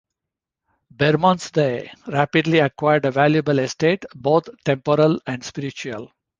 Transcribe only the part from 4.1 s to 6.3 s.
both temporal and spiritual.